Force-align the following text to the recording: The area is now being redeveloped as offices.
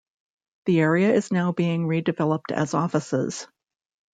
The 0.65 0.79
area 0.79 1.13
is 1.13 1.31
now 1.31 1.51
being 1.51 1.85
redeveloped 1.87 2.51
as 2.51 2.73
offices. 2.73 3.45